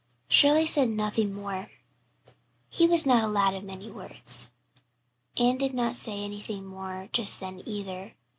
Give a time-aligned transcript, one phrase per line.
[0.29, 1.69] Shirley said nothing more.
[2.69, 4.47] He was not a lad of many words.
[5.37, 8.15] Anne did not say anything more just then, either.